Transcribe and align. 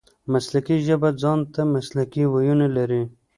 مسلکي 0.31 0.77
ژبه 0.87 1.09
ځان 1.21 1.39
ته 1.53 1.61
مسلکي 1.75 2.23
وییونه 2.27 2.67
لري. 2.75 3.03